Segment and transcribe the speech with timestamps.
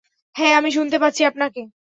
[0.35, 1.61] হ্যাঁ, আমি শুনতে পাচ্ছি আপনাকে।